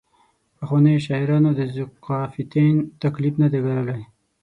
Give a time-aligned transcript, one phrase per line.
[0.57, 4.01] پخوانیو شاعرانو د ذوقافیتین تکلیف نه دی ګاللی.